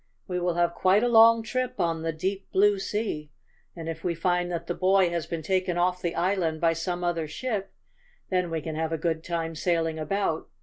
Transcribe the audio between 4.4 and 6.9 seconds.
that the boy has been taken off the island by